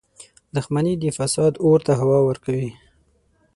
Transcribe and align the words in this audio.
•دښمني 0.55 0.93
د 0.99 1.03
فساد 1.17 1.53
اور 1.65 1.79
ته 1.85 1.93
هوا 1.99 2.19
ورکوي. 2.27 2.69